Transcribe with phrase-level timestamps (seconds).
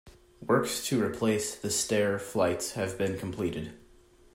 [0.41, 3.73] Works to replace the stair flights have been completed.